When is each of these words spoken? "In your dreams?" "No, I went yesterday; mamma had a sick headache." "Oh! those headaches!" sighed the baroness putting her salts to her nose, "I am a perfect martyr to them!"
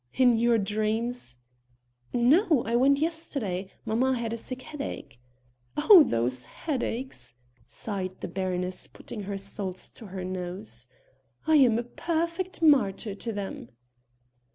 "In 0.15 0.39
your 0.39 0.57
dreams?" 0.57 1.37
"No, 2.11 2.63
I 2.65 2.75
went 2.75 2.97
yesterday; 3.01 3.69
mamma 3.85 4.17
had 4.17 4.33
a 4.33 4.35
sick 4.35 4.63
headache." 4.63 5.19
"Oh! 5.77 6.03
those 6.03 6.45
headaches!" 6.45 7.35
sighed 7.67 8.19
the 8.21 8.27
baroness 8.27 8.87
putting 8.87 9.21
her 9.29 9.37
salts 9.37 9.91
to 9.91 10.07
her 10.07 10.23
nose, 10.23 10.87
"I 11.45 11.57
am 11.57 11.77
a 11.77 11.83
perfect 11.83 12.63
martyr 12.63 13.13
to 13.13 13.31
them!" 13.31 13.69